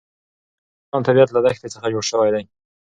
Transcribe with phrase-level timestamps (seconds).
[0.03, 2.43] د افغانستان طبیعت له دښتې څخه جوړ شوی دی.